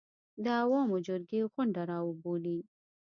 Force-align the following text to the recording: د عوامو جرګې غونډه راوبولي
د 0.43 0.45
عوامو 0.61 0.97
جرګې 1.07 1.41
غونډه 1.53 1.81
راوبولي 1.91 2.59